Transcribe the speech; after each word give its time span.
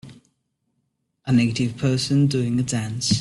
A 1.27 1.31
native 1.31 1.77
person 1.77 2.25
doing 2.25 2.59
a 2.59 2.63
dance. 2.63 3.09